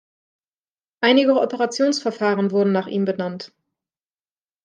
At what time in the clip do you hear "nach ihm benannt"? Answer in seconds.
2.71-3.53